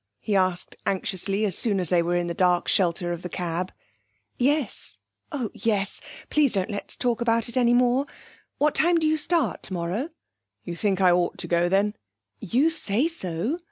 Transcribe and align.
he 0.19 0.35
asked 0.35 0.75
anxiously, 0.87 1.45
as 1.45 1.55
soon 1.55 1.79
as 1.79 1.89
they 1.89 2.01
were 2.01 2.15
in 2.15 2.25
the 2.25 2.33
dark 2.33 2.67
shelter 2.67 3.13
of 3.13 3.21
the 3.21 3.29
cab. 3.29 3.71
'Yes, 4.39 4.97
oh 5.31 5.51
yes. 5.53 6.01
Please 6.31 6.53
don't 6.53 6.71
let's 6.71 6.95
talk 6.95 7.21
about 7.21 7.47
it 7.47 7.55
any 7.55 7.75
more... 7.75 8.07
What 8.57 8.73
time 8.73 8.97
do 8.97 9.05
you 9.05 9.15
start 9.15 9.61
tomorrow?' 9.61 10.09
'You 10.63 10.75
think 10.75 11.01
I 11.01 11.11
ought 11.11 11.37
to 11.37 11.47
go 11.47 11.69
then?' 11.69 11.93
'You 12.39 12.71
say 12.71 13.07
so.' 13.07 13.59